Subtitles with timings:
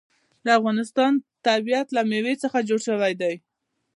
[0.45, 1.11] د افغانستان
[1.47, 3.33] طبیعت له مېوې څخه جوړ شوی دی.